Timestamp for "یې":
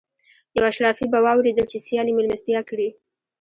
2.09-2.13